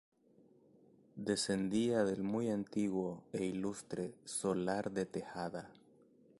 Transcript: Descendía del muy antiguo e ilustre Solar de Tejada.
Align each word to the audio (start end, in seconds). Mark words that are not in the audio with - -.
Descendía 1.15 2.03
del 2.05 2.23
muy 2.23 2.49
antiguo 2.49 3.23
e 3.33 3.45
ilustre 3.45 4.15
Solar 4.25 4.89
de 4.89 5.05
Tejada. 5.05 5.69